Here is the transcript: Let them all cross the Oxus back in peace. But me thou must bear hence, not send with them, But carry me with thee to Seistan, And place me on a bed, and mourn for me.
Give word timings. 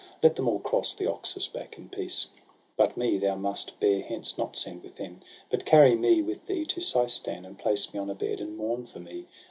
Let 0.23 0.35
them 0.35 0.47
all 0.47 0.57
cross 0.57 0.95
the 0.95 1.05
Oxus 1.05 1.47
back 1.47 1.77
in 1.77 1.87
peace. 1.87 2.25
But 2.75 2.97
me 2.97 3.19
thou 3.19 3.35
must 3.35 3.79
bear 3.79 4.01
hence, 4.01 4.35
not 4.35 4.57
send 4.57 4.81
with 4.81 4.95
them, 4.95 5.21
But 5.51 5.63
carry 5.63 5.93
me 5.93 6.23
with 6.23 6.47
thee 6.47 6.65
to 6.65 6.81
Seistan, 6.81 7.45
And 7.45 7.59
place 7.59 7.93
me 7.93 7.99
on 7.99 8.09
a 8.09 8.15
bed, 8.15 8.41
and 8.41 8.57
mourn 8.57 8.87
for 8.87 8.99
me. 8.99 9.27